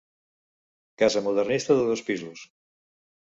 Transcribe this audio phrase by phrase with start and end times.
[1.01, 2.39] Casa modernista de dos pisos.